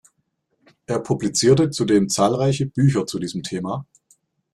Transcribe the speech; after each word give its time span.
Er 0.87 0.97
publizierte 0.97 1.69
zudem 1.69 2.09
zahlreiche 2.09 2.65
Bücher 2.65 3.05
zu 3.05 3.19
diesem 3.19 3.43
Thema. 3.43 3.85